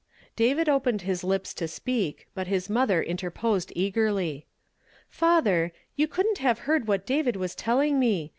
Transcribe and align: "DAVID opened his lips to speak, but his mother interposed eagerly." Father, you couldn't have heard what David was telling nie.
"DAVID 0.35 0.67
opened 0.67 1.03
his 1.03 1.23
lips 1.23 1.53
to 1.53 1.67
speak, 1.67 2.27
but 2.33 2.47
his 2.47 2.71
mother 2.71 3.03
interposed 3.03 3.71
eagerly." 3.75 4.47
Father, 5.11 5.71
you 5.95 6.07
couldn't 6.07 6.39
have 6.39 6.57
heard 6.65 6.87
what 6.87 7.05
David 7.05 7.35
was 7.35 7.53
telling 7.53 7.99
nie. 7.99 8.29